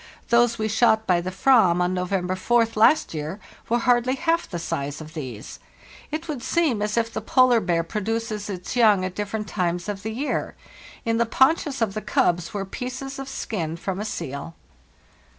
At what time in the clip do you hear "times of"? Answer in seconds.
9.47-10.01